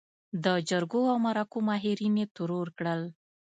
د 0.43 0.45
جرګو 0.69 1.01
او 1.11 1.17
مرکو 1.25 1.57
ماهرين 1.67 2.15
يې 2.21 2.25
ترور 2.35 2.67
کړل. 2.77 3.01